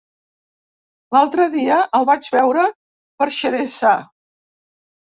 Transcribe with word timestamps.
L'altre 1.17 1.45
dia 1.57 1.77
el 1.99 2.09
vaig 2.11 2.33
veure 2.39 2.67
per 3.21 3.31
Xeresa. 3.39 3.97